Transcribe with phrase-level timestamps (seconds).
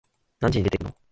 [0.39, 0.93] 何時に出てくの？